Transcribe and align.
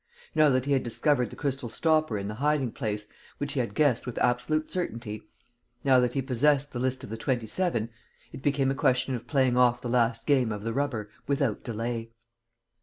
Now 0.33 0.49
that 0.49 0.65
he 0.65 0.71
had 0.71 0.81
discovered 0.81 1.29
the 1.29 1.35
crystal 1.35 1.69
stopper 1.69 2.17
in 2.17 2.27
the 2.27 2.33
hiding 2.41 2.71
place 2.71 3.05
which 3.37 3.53
he 3.53 3.59
had 3.59 3.75
guessed 3.75 4.07
with 4.07 4.17
absolute 4.17 4.71
certainty, 4.71 5.21
now 5.83 5.99
that 5.99 6.13
he 6.15 6.23
possessed 6.23 6.73
the 6.73 6.79
list 6.79 7.03
of 7.03 7.11
the 7.11 7.17
Twenty 7.17 7.45
seven, 7.45 7.91
it 8.33 8.41
became 8.41 8.71
a 8.71 8.73
question 8.73 9.13
of 9.13 9.27
playing 9.27 9.57
off 9.57 9.79
the 9.79 9.89
last 9.89 10.25
game 10.25 10.51
of 10.51 10.63
the 10.63 10.73
rubber 10.73 11.11
without 11.27 11.63
delay. 11.63 12.09